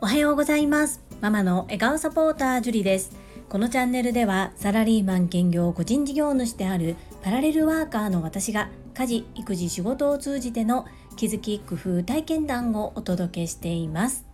[0.00, 1.02] おはようございます。
[1.20, 3.14] ママの笑顔サポータージュリです。
[3.50, 10.86] このチャンネルではサラリーマン兼業個人事業主であるパラレルワーカーの私が家事育児仕事を通じての
[11.16, 14.24] 気づき工夫体験談をお届けしています。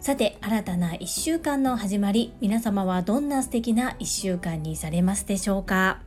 [0.00, 6.00] さて新たな1週間の始まり皆様はどんな素敵な1週間にされますでしょうか。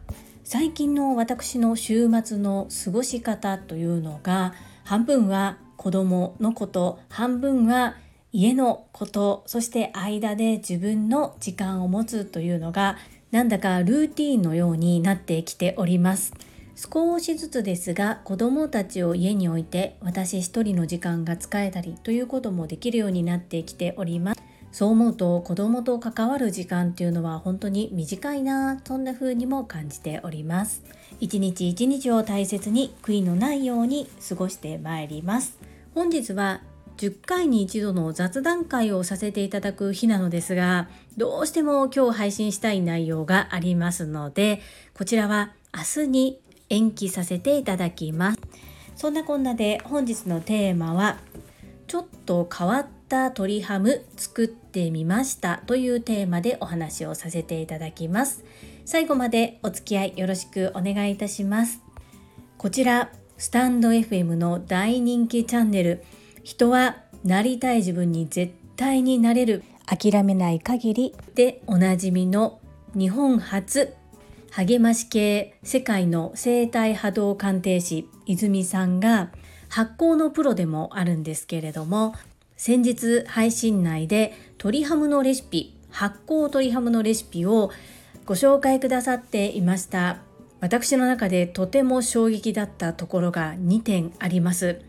[0.43, 4.53] 最近の私の週末の過ごし方というのが
[4.91, 7.95] 半分は子供のこと半分は
[8.33, 12.97] 家のことそして間で自分の時間を持つというのが
[13.31, 16.33] なんだかルーティンのようになってきております。
[16.75, 24.50] 少しずつですが子どもたちを家に置いて私一人の時間が使えたりということもできるようになってきております。
[24.71, 30.83] そう思うと子供と関わる時間っていうのは本当に短いなそんな風にも感じております。
[31.19, 35.57] 一日一日を大切に悔いのないように過ごしてまいります。
[35.93, 36.61] 本日は
[36.97, 44.61] 10回に一度の雑談会をさせていただく日なのですがどうしても今日配信したい内容がありますので
[44.93, 48.39] こちらは明日に延期させていただきます。
[48.95, 51.17] そんなこんなで本日のテーマは
[51.87, 58.43] ちょっと変わった鶏ハム作ってみましたというテーマでお話をさせていただきます。
[58.85, 61.81] 最後までお付き合いよろしくお願いいたします。
[62.57, 66.03] こちらスタンド FM の大人気チャンネル。
[66.43, 69.63] 人はなりたい自分に絶対になれる。
[69.85, 71.15] 諦めない限り。
[71.35, 72.59] でおなじみの
[72.93, 73.93] 日本初。
[74.51, 79.31] 励まし系世界の生体波動鑑定士泉さんが
[79.69, 82.13] 発酵のプロでもあるんですけれども
[82.63, 87.71] 先日配信内で鶏ハムのレシピ発酵鶏ハムのレシピを
[88.27, 90.19] ご紹介くださっていました。
[90.59, 94.79] 私の中でとても衝撃だったところが2点あります。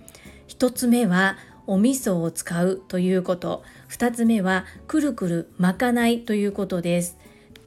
[0.49, 3.63] 1つ目はお味噌を使うということ。
[3.89, 7.17] 2つ目はくるくる巻かないということです。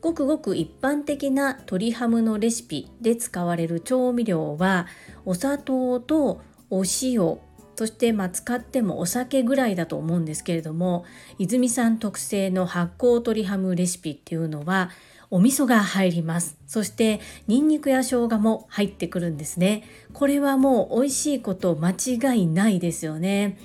[0.02, 4.86] ごくごく一般的な鶏ハムのレシピで使われる調味料は
[5.26, 7.40] お砂糖とお塩。
[7.76, 11.06] そしてまあ使ってもお酒ぐらいだと思うんですけれども
[11.38, 14.90] 泉さん特製の発酵鶏ハムレシピっていうのは
[15.32, 16.58] お味噌が入ります。
[16.68, 19.84] そしてニンニクや生姜も入ってくるんですね。
[20.14, 23.58] これはもう美味しいこと間違いないですよね。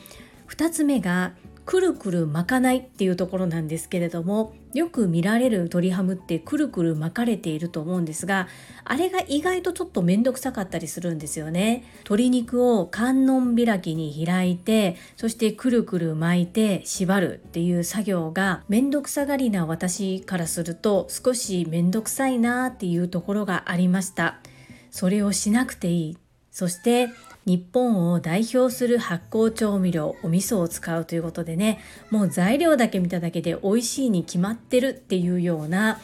[0.48, 1.32] 2つ目が
[1.66, 8.48] くるくる巻かないっていうところなんですけれどもよく見られる鶏ハムってくるくる巻かれていると思うんですが
[8.84, 11.84] あれが意外とちょっと面倒くさかったりするんですよね。
[11.98, 24.38] 鶏肉を観音開きに開いてそしてくるくる巻いて縛るっていう作業が面倒くさがりな私からすると少し面倒くさいなっていうところがありました。
[24.90, 26.18] それをしなくていい。
[26.50, 27.08] そして
[27.46, 31.80] 日本を代表する発酵調味料お味噌を使うということでね
[32.10, 36.00] もう材料だけ見ただけで美味しいに決まってるっていうような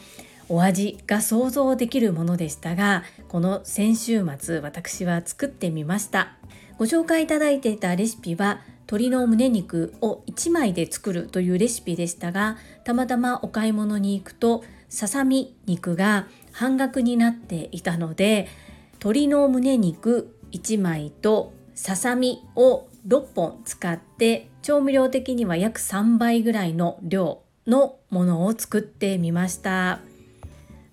[0.49, 6.37] お味が想像できるものでしたがこの先週末私は作ってみました。
[6.77, 18.47] ご紹介いただいていたレシピは鶏の胸肉を1枚で作るというレシピでしたがたまたまお買い物に行くとささみ肉が半額になっていたので
[18.93, 29.99] 鶏の胸肉1枚とささみを6本使って調味料的には約3倍ぐらいの量のものを作ってみました。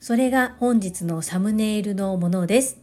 [0.00, 2.78] それが本日のサムネイルのものです。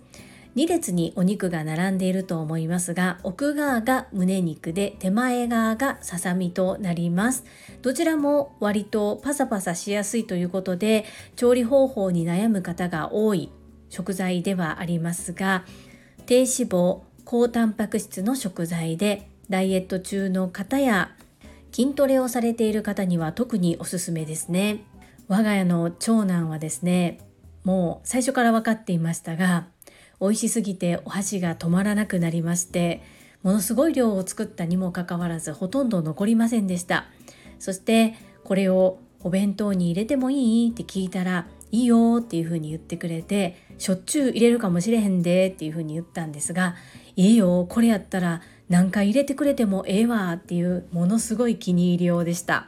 [0.56, 7.46] 2列にお肉が並んでいると思いますが奥側が胸肉で手前側がささみとなります。
[7.82, 11.06] どちらも割とパサパサしやすいということで
[11.36, 13.50] 調理方法に悩む方が多い
[13.90, 15.64] 食材ではありますが
[16.32, 21.12] 低脂肪高タンパク質の食材でダイエット中の方や
[21.74, 24.86] 筋トレをされている方には特におすすめですね。
[25.28, 27.20] 我が家の長男はですね
[27.66, 29.68] もう最初から分かっていましたが
[30.22, 33.04] 美味しすぎてお箸が止まらなくなりまして
[33.44, 37.08] ものすごい量を作ったにもかかわらずほとんど残りませんでした。
[37.60, 38.14] そして
[38.46, 40.70] これをお弁当に入れてもいい？
[40.70, 46.76] って聞いたらいいよっていうふうに言ってくれてしょっちゅう入れるかもしれへんでっていうふうに言ったんですが
[47.16, 52.68] いいよこれやったら何回入れてくれてもええわっていうものすごい気に入りようでした。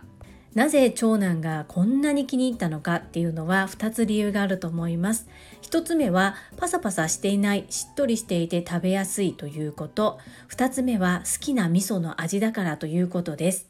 [0.55, 5.27] なぜ長男がこんなに気に入ったのかっていうのは2つ理由があると思います。
[5.61, 10.19] 1つ目はパサパサしていないしっとりしていて食べやすいということ。
[10.49, 13.67] 2つ目は好きな味噌の味だからということです。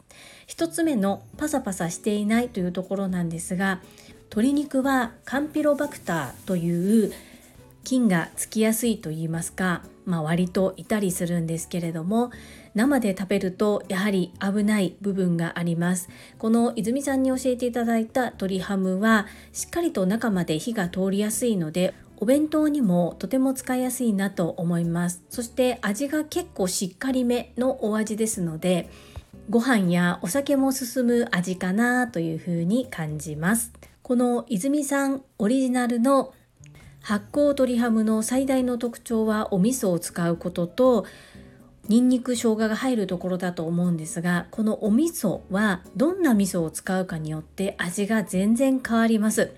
[0.47, 3.81] 1つ目のパサパサしていないというところなんですが
[4.33, 7.13] 鶏肉はカンピロバクターという
[7.83, 12.31] 菌がつきやすいと言いますかまあ、割といたりするんですけれども
[12.75, 16.09] 生で食べるとやはり危ない部分があります。
[16.37, 25.23] この泉さんに教えていただいた鶏ハムはしっかりと中まで火が通りやすいのでお弁当にもとても使いやすいなと思います。
[25.29, 28.89] そして味が結構しっかりめのお味ですので
[29.49, 33.71] ご飯やお酒も進む味かなというふうに感じます。
[34.01, 36.33] この泉さんオリジナルの
[37.03, 41.05] 発酵鶏ハムの最大の特徴はお味噌を使うことと
[41.89, 49.53] ニンニク生姜が入るところだと思うんですがこのお味噌はどんな味噌を使うかによって味が全然変わります。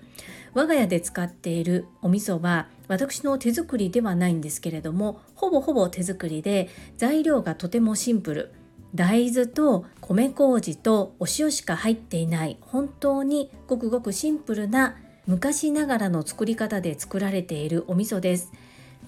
[0.54, 8.52] 我が家で使っているお味噌は私の手作りではないんですけれどもほぼほぼ手作りで材料がとてもシンプル。
[8.94, 14.96] 大豆と米麹とお塩しか入っていない本当にごくごくシンプルな
[15.26, 18.52] 昔ながらの作り方で作られているお味噌です。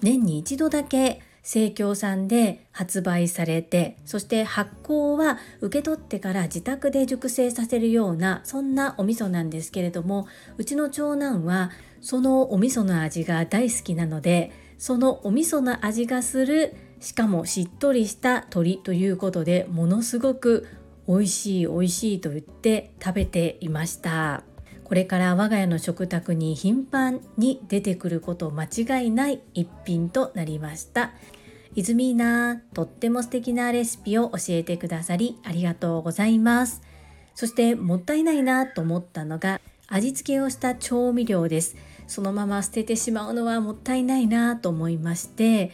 [0.01, 10.27] 年に一度だけ生協さんで発売されてそして発酵は受け取ってから自宅で熟成させるようなそんなお味噌なんですけれども
[10.57, 11.71] うちの長男は
[12.01, 20.67] そのお味噌の味が大好きなのでそのお味噌の味がするしかもしっとりした鶏ということでものすごく
[21.07, 24.48] 美味しい美味しいと言って食べていました。
[24.89, 31.11] これから我が家の食卓に頻繁に出てくること間違いない一品となりました。
[31.75, 36.81] イズミーナとっても素敵なレシピを教えてくださりありがとうございます。
[37.35, 41.75] そしてもったいないなと思ったのが味付けをした調味料です。
[42.07, 45.71] そのまま捨ててしまうのはもったいないなと思いまして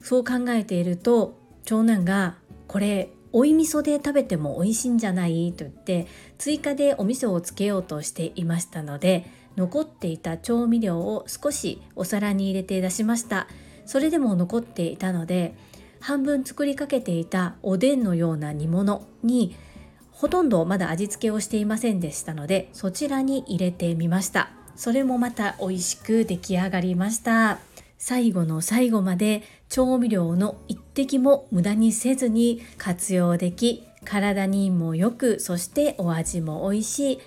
[0.00, 2.34] そう考えていると長男が
[2.66, 5.52] これ追い味噌で食べても美味しいんじゃない？
[5.52, 6.06] と言って
[6.38, 9.26] 追加でお味噌をつけようとしていましたので
[9.56, 13.48] 残っていた調味料を少しお皿に入れて出しました。
[13.84, 15.54] それでも残っていたので
[16.00, 19.56] 半分作りかけていたおでんのような煮物に
[20.10, 24.50] ほとんどまだ味付けをしていませんでしたのでそちらに入れてみました。
[24.74, 27.58] それもまた美味しく出来上がりました。
[27.98, 37.20] 最後の最後まで調味料の一滴も無駄にせずに活用でき体にもよくそしてお味も美味しい。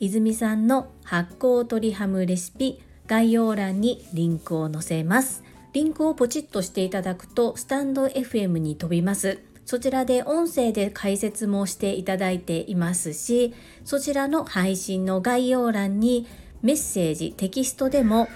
[0.00, 5.42] 泉さんの発酵鶏ハムレシピ概要欄にリンクを載せます。
[5.72, 9.38] リンクをポチッとしていただくとスタンド FM に飛びます。
[9.64, 13.54] そちらで音声で解説もしていただいていますし
[13.86, 16.26] そちらの配信の概要欄に
[16.60, 18.28] メッセージテキストでも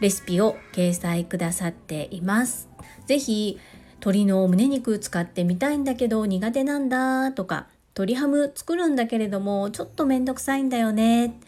[0.00, 2.68] レシピを掲載くださっています。
[3.06, 3.60] ぜひ
[4.02, 11.38] 鶏の胸肉使ってみたいんだけど苦手なんだとか鶏ハム作るんだけれどもちょっとめんどくさいんだよね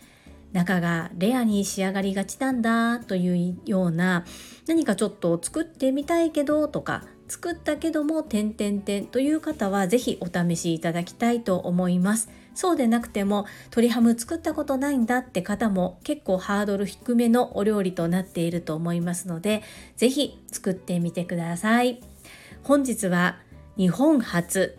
[0.52, 4.24] 中がレアに仕上がりがちなんだというような
[4.68, 12.28] 何かちょっと作ってみたいけどとか作ったけども点々点という方は是非お試しいただきたいと思います。
[12.54, 19.64] そうでなくても鶏ハム作ったことないんだって方も結構ハードル低めのお料理となっていると思いますので
[19.96, 22.13] 是非作ってみてください
[22.64, 23.36] 本日は
[23.76, 24.78] 日本初。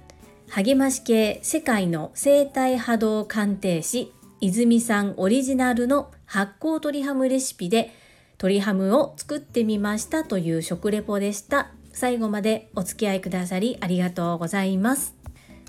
[0.50, 4.12] 励まし系世界の生体波動鑑定士
[4.42, 7.92] 泉さんオリジナルの発酵鶏ハムレシピで
[8.38, 11.74] 鶏ハムを作ってみましたという食レポでした。
[11.94, 15.14] 最後までお付き合いくださりありがとうございます。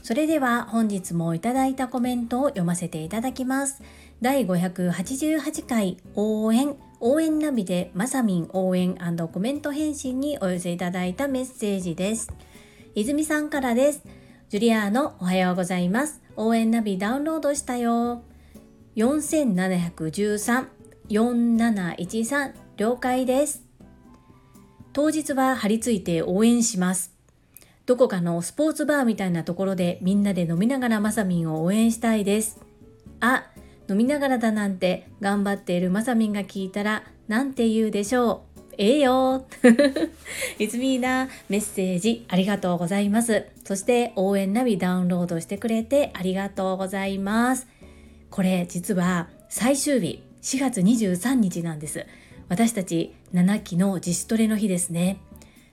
[0.03, 3.83] それでは本日もいただいたコメントを読ませていただきます。
[4.23, 6.77] 第588回応援。
[7.01, 8.97] 応援ナビでまさみん応援
[9.33, 12.33] コメント返信にお寄せいただいたメッセージです。
[12.95, 14.03] 泉さんからです。
[14.49, 16.23] ジュリアーノおはようございます。
[16.37, 18.23] 応援ナビダウンロードしたよ。
[18.97, 20.67] 4713
[21.11, 23.63] 4713了解です。
[24.93, 27.13] 当日は張り付いて応援します。
[27.85, 32.61] どこかのスポーツバーみたいなところでみんなで飲みながらまさみんを応援したいです。
[33.21, 33.51] あ、
[33.89, 38.57] 飲みながらだなんて頑張っているまさみんが聞いたらなんて言うでしょう。
[38.79, 39.47] ええよ
[40.59, 43.47] いつみーなメッセージありがとうございます。
[43.65, 47.67] そして応援ナビダウンロードしてくれてありがとうございます。
[48.31, 52.07] これ実は最終日4月23日なんです。
[52.49, 55.21] 私たち7期の自主トレの日ですね。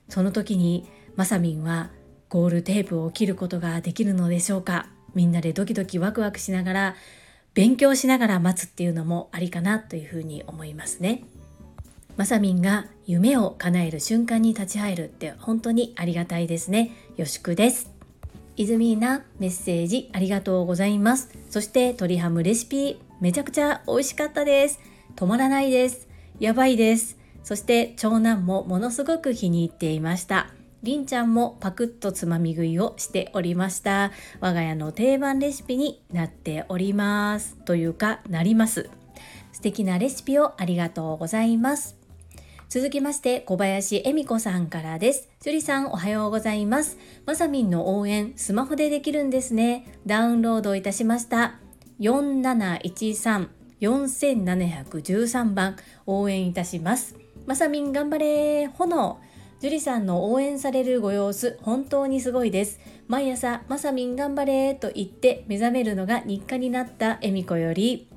[0.07, 1.91] その時にまさみんは
[2.29, 6.95] ゴールテープを切ることができるのでしょうかみんなでドキドキワクワクしながら
[7.53, 11.23] 勉強しながら待つっていうのもありかなというふうに思いますね。
[12.17, 16.91] まさみんが夢を叶える瞬間に立ち会えるって本当にありがたいですね。
[17.17, 17.91] よしくです。
[18.55, 21.29] イズミーナメッセージありがとうございます。
[21.49, 24.79] そして鶏ハムレシピめちゃくちゃ美味しかったです。
[25.15, 26.07] 止まらないです。
[26.39, 27.17] やばいです。
[27.43, 30.47] そして長男もものすごく気に入っていました。
[30.83, 34.11] りんちゃんもパクッとつまみ食いをしておりました
[34.41, 38.89] 我が家の定番レシピになっておりますというかなります
[39.53, 42.03] 素敵なレシピをありがとうございます
[42.73, 45.29] 続きまして小林恵美子さんからです。
[45.41, 46.97] 樹里さんおはようございます。
[47.23, 49.99] まさみんの応援スマホでできるんですね。
[50.07, 51.59] ダウンロードいたしました。
[51.99, 53.49] 4713
[53.79, 55.75] 4713番
[56.07, 57.15] 応援いたします。
[57.45, 59.19] まさみん頑張れ炎
[59.63, 62.81] 樹里さんの応援されるご様子本当にすごいです。
[63.07, 68.09] 毎朝まさみん頑張れと言って目覚めるのが日課になった恵美子より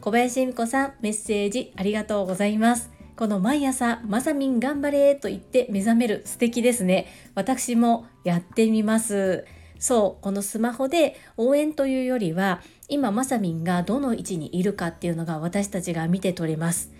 [0.00, 2.88] 小林恵美子さんメッセージありがとうございます。
[3.16, 7.08] この毎朝まさみん頑張れと言って目覚める素敵ですね。
[7.34, 9.44] 私もやってみます。
[9.80, 16.92] そう、このスマホで応援というよりは今まさみんがどの位置にいるかっていうのが私たちが見て取れます。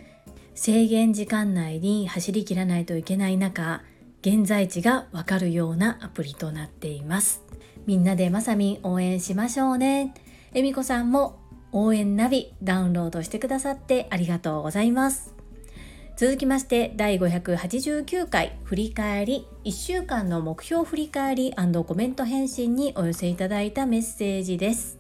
[0.55, 3.85] 制限時間内に走りきらないといけない中、
[4.23, 7.43] 現在地がわかるようなアプリとなっています。
[7.87, 10.15] みんなでまさみん応援しましょうね。
[10.55, 11.41] えみこさんも
[11.73, 15.35] 応援ナビダウンロードしてくださってありがとうございます。
[16.15, 21.55] 続きまして第589回振り返り1週間の目標振り返り
[21.87, 24.99] コメント返信にお寄せいただいたメッセージです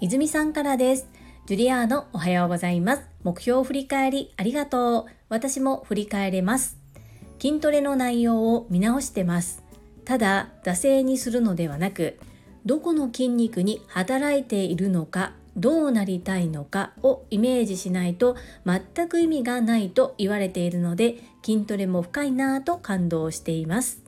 [0.00, 1.08] 泉さんからです
[1.46, 6.85] ジュリアーノおはようございます目標振り返りありがとう私も振り返れます
[7.40, 9.62] 筋トレの内容を見直してます。
[10.04, 12.18] ただ惰性にするのではなく
[12.64, 24.02] どこの筋肉に働いているのかどうなりたいのかをイメージしないと全く意味がないと言われているので筋トレも深いなぁと感動しています。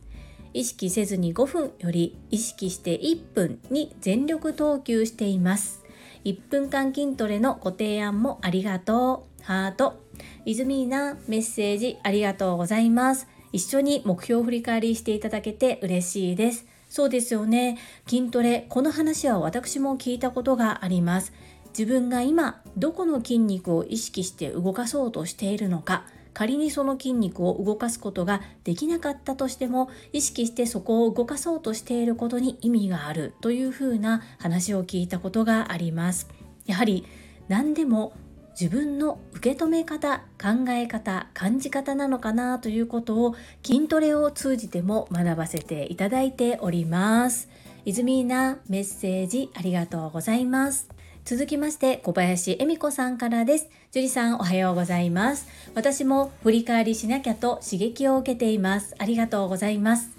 [0.54, 5.84] 意識せずに5分より意識して1分に全力投球しています。
[6.24, 9.42] 1分間筋トレのご提案もありがとう。
[9.42, 10.07] ハート。
[10.48, 13.28] イズミーナメッセージありがとうございます。
[13.52, 16.64] 一緒に目標振り返りしていただけて嬉しいです。
[16.88, 17.76] そうですよね。
[18.08, 21.34] 筋トレこの話は私も聞いたことがあります。
[21.78, 26.06] 自分が今どこの筋肉を意識して動かそうとしているのか。
[26.32, 36.26] 仮にその筋肉を動かすことができなかったとしても意識してそこを動かそうとしていることに意味があるというふうな話を聞いたことがあります。
[36.64, 37.04] やはり
[37.48, 38.14] 何でも
[38.60, 47.48] 自分の受け止め方考え方感じ方なのかなということを筋トレを通じても学ばせていただいております。
[47.84, 50.88] 泉なメッセージありがとうございます。
[51.24, 53.68] 続きまして小林恵美子さんからです。
[53.92, 55.46] 樹里さんおはようございます。
[55.76, 58.96] 私も振り返りしなきゃと刺激を受けています。
[58.98, 60.10] ありがとうございます。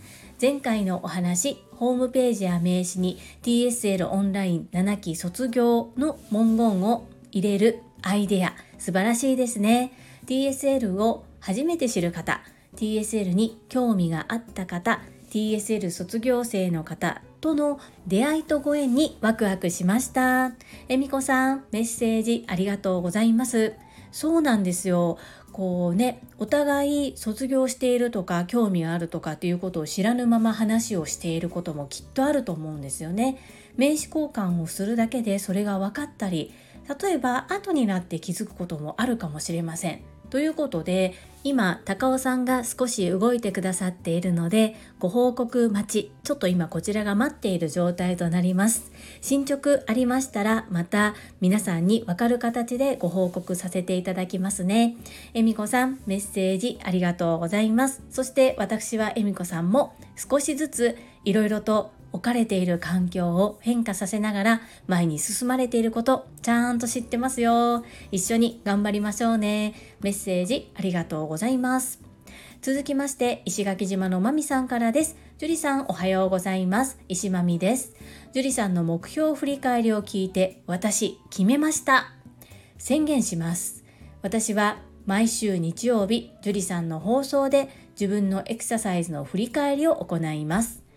[0.42, 9.92] 前回のお話ホームページや名刺に TSL オンライン7期卒業の文言を入れるアイデア素晴らしいですね。
[10.26, 12.42] TSL を初めて知る方
[12.76, 15.02] TSL に興味があった方
[15.32, 20.52] TSL 卒業生の方との出会いとご縁にワクワクしました。
[20.88, 23.74] えみこさんメッセージありがとうございます。
[24.12, 25.18] そうなんですよ。
[25.52, 33.38] こうねお互い卒業しているとか興味があるとかっていうことを知らぬまま話をしていることもきっとあると思うんですよね。
[33.78, 36.54] 名刺交換をするだけでそれが分かったり
[37.02, 40.02] 例えば後になって気づくこともあるかもしれません。
[40.30, 46.12] ということで今高尾さんが少し動いてくださっているのでご報告待ち。
[46.24, 48.92] ちょっと今こちらが待っている状態となります。
[49.22, 54.98] 進捗ありましたらまた皆さんにわかる形でご報告させていただきますね。
[55.34, 58.04] えみこさんメッセージありがとうございます。
[58.10, 67.84] そして私はえみこさんも少しずついろいろと置かれている環境を変化させながら前に進まれていることちゃんと知ってますよ。
[68.12, 69.74] 一緒に頑張りましょうね。
[70.02, 72.02] メッセージありがとうございます。
[72.62, 75.18] 続きまして石垣島のまみさんからです。
[75.38, 77.00] 樹里さんおはようございます。
[77.08, 77.96] 石まみです。
[78.34, 82.12] 樹里さんの目標振り返りを聞いて私決めました。
[82.78, 83.86] 宣言します。
[84.22, 90.89] 私は毎週日曜日樹里さんの放送で自分のエクササイズの振り返りを行います。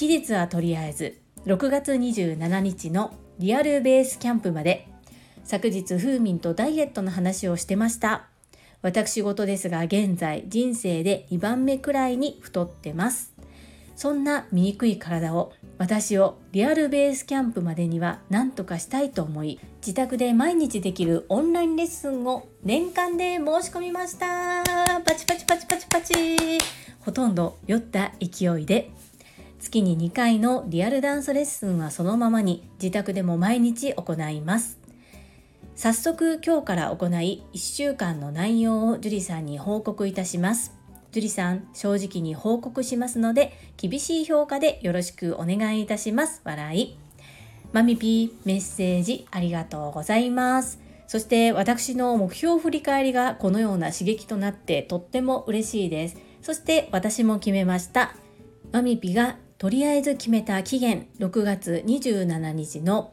[0.00, 4.88] 期日はとりあえず6月27日のリアルベースキャンプまで。
[5.44, 8.24] 昨日ふーみんとダイエットの話をしてました。
[8.80, 13.34] 私事ですが現在人生で2番目くらいに太ってます。
[13.94, 24.64] そんな醜い体を私をリアルベースキャンプまでには何とかしたいと思い自宅で毎日できるオンラインレッスンを年間で申し込みました。
[25.04, 26.14] パチパチパチパチパチ。
[27.00, 28.90] ほとんど酔った勢いで
[29.60, 34.78] 月に2回のリアルダンスレッスンはそのままに自宅でも毎日行います。
[35.76, 40.74] 早速今日から行い1週間の内容を樹里さんに報告いたします。
[41.12, 46.40] 樹里さん正直に報告しますので厳しい評価でよろしくお願いいたします。
[46.44, 46.98] 笑い。
[47.72, 50.80] マミピーメッセージありがとうございます。
[51.06, 56.16] そして私の目標振り返りがこのような刺激となってとっても嬉しいです。
[56.40, 58.14] そして私も決めました。
[58.72, 63.12] マミピがとりあえず決めた期限6月27日の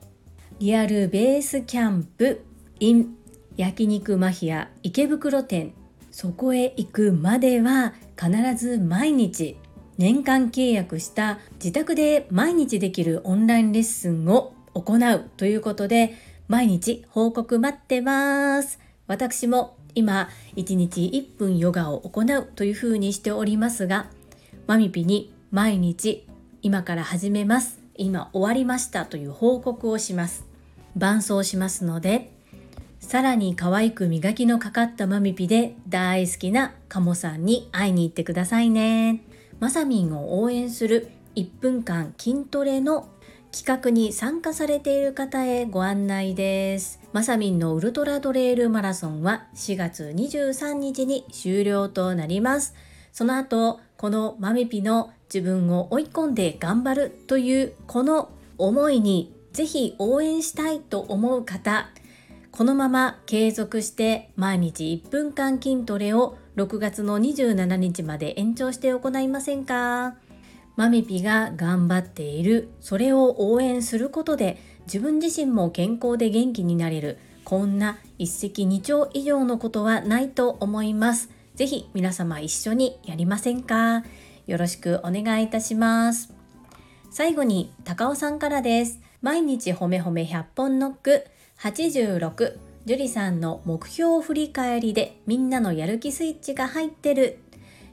[0.59, 2.41] リアルベースキャンプ
[2.79, 3.17] in
[3.57, 5.73] 焼肉マヒア池袋店。
[6.09, 9.57] そこへ行くまでは必ず毎日
[9.97, 16.15] 年間契約した自宅で毎日できるオンラインレッスンを行うということで
[16.47, 18.79] 毎日報告待ってます。
[19.07, 24.09] 私も今1日1分ヨガを行うというふうにしておりますが
[24.65, 26.26] マミピに毎日
[26.67, 30.43] 今から始めます今終わりましたという報告をします
[30.97, 32.33] 伴走しますので
[32.99, 39.23] さらに可愛く磨きのかかったマミピで大好きなカモさんに会いに行ってくださいね。
[39.61, 43.07] マサミンを応援する1分間筋トレの
[43.53, 46.99] 企画に参加されている方へご案内です。
[47.13, 52.75] マサミンのウルトラトレイルマラソンは4月23日に終了となります。
[53.13, 61.89] その後、このマミピの自分を追い込んで頑張るというこの思いにぜひ応援したいと思う方、
[62.51, 70.15] このまま継続して毎日1分間筋トレを6月の27日まで延長して行いませんか？
[70.75, 81.29] マミピが頑張っている、それを応援することで自分自身も健康で元気になれる、こんな一石二鳥以上のことはないと思います。
[81.55, 84.03] ぜひ皆様一緒にやりませんか？
[84.47, 86.33] よろしくお願いいたします。
[87.11, 88.99] 最後に高尾さんからです。
[89.21, 91.25] 毎日ほめほめ100本ノック。
[91.59, 97.39] 86樹里さんの目標振り返りでみんなのやる気スイッチが入ってる。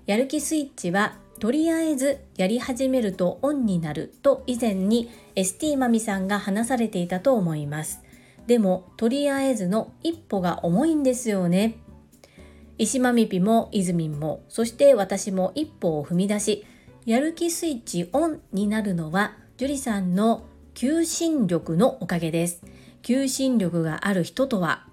[0.06, 4.14] やる気スイッチはとりあえずやり始めるとオンになる。
[4.22, 8.00] と以前に ST マミさんが話されていたと思います。
[8.46, 11.78] でもとりあえずの一歩が重いんですよね。
[12.76, 16.66] 石まみぴもいずみんもそして私も一歩を踏み出し
[17.06, 22.62] やる気スイッチオンになるのは樹里さんの求心力のおかげです。
[23.02, 24.86] 求心力がある人とは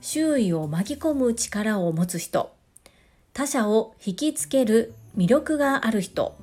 [0.00, 2.54] 周囲を巻き込む力を持つ人。
[3.32, 6.36] 他者を引きつける魅力がある人。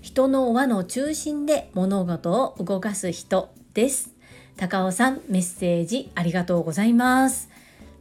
[0.00, 4.14] 人の輪の中心で物事を動かす人です。
[4.56, 7.50] 高尾さんメッセージありがとうございます。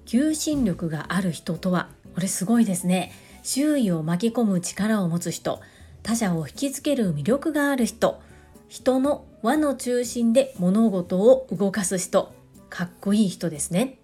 [0.05, 3.11] 求心力がある人とはこれすごいですね。
[3.43, 5.61] 周囲を巻き込む力を持つ人。
[6.01, 8.21] 他者を引きつける魅力がある人。
[8.69, 12.33] 人の輪の中心で物事を動かす人。
[12.69, 13.99] かっこいい人ですね。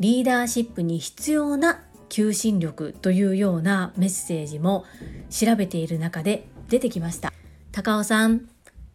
[0.00, 4.84] リーダーシップに必要な求心力というようなメッセージも
[5.30, 7.32] 調べている中で出てきました。
[7.70, 8.48] 高尾さん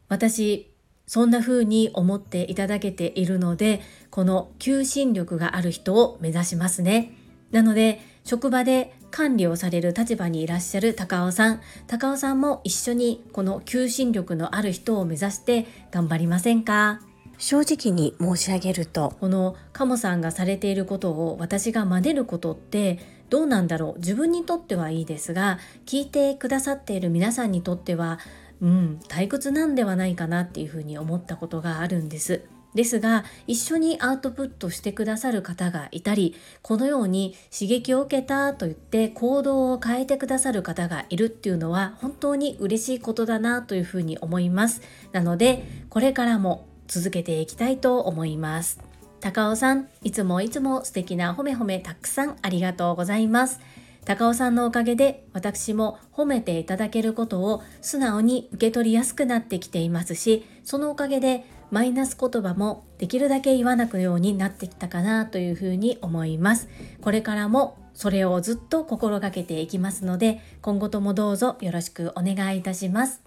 [0.09, 0.73] 私
[1.07, 7.13] そんな風に思っていただけているのでこの求心力がある人を目指しますね。
[7.51, 11.61] なので職場で管理をされる立場にいらっしゃる高尾さん。
[11.87, 16.99] 高尾さんも一緒にこの求心力のある人を目指して頑張りませんか？
[17.39, 22.99] 正直に申し上げるとこのカモさんがされていることを私が真似ることって
[23.31, 23.97] どうなんだろう？
[23.97, 28.19] 自分にとってはいいですが聞いてくださっている皆さんにとっては
[28.61, 32.43] うん退屈なんではないかなっていうふうに思ったことがあるんです。
[32.75, 44.81] ですが一緒にアウトプットしてくださる方がいたりこのように刺激を受けたと言って行動を変えてくださる方がいるっていうのは本当に嬉しいことだなというふうに思います。
[45.11, 48.79] なのでこれからも続けていきたいと思います。
[49.19, 53.59] 高尾さんいつもいつも素敵な褒め褒めたくさんありがとうございます。
[54.05, 66.67] 高尾さんのおかげで私も褒めていただけることを素直に受け取りやすくなってきていますしそのおかげでマイナス言葉もできるだけ言わなくようになってきたかなというふうに思います。
[67.01, 73.21] これからもそれをずっと心がけていきますので、今後ともどうぞよろしくお願いいたします。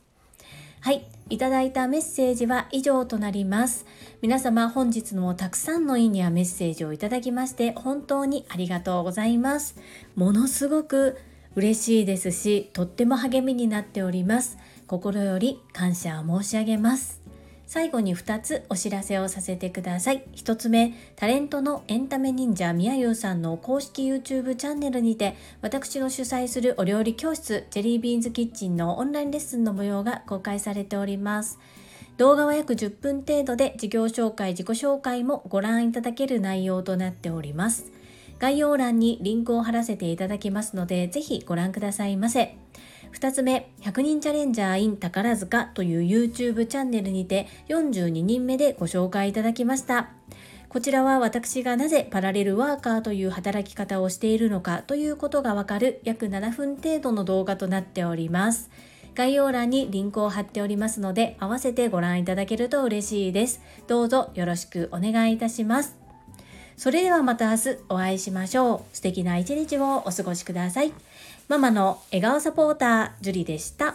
[0.80, 1.06] はい。
[1.30, 3.86] いただいたメッセージは以上となります。
[4.20, 9.76] 皆様本日のたくさんのいいねやメッセージをいただきまして本当にありがとうございます。
[10.16, 11.16] ものすごく
[11.54, 14.58] 嬉しいですし、とっても励みになっております。
[14.86, 17.21] 心より感謝を申し上げます。
[17.66, 20.24] 最後に2つお知らせをさせてください。
[20.34, 31.58] 1つ目、タレントのエンタメ忍者みやゆうさんの公式 YouTube チャンネルにて、私の主催するお料理教室、ジェリービーンズキッチンのオンラインレッスンの模様が公開されております。
[32.18, 37.90] 動画は約10分程度で事業紹介、自己紹介もご覧いただける内容となっております。
[38.38, 42.56] 概要欄にリンクを貼らせていただきますので、ぜひご覧くださいませ。
[43.12, 50.10] 2つ目、100人チャレンジャー in 宝塚という YouTube チャンネルにて42人目でご紹介いただきました。
[50.68, 58.70] こちらは私がなぜパラレルワーカーという働き方をしているのかということがわかる約7分程度の動画となっております。
[59.14, 63.60] 概要欄にリンクを貼っておりますので、合わせてご覧いただけると嬉しいです。
[63.86, 65.98] どうぞよろしくお願いいたします。
[66.78, 68.96] それではまた明日お会いしましょう。
[68.96, 70.92] 素敵な一日をお過ごしください。
[71.48, 73.94] ママの笑顔サポーター、ジュリでした。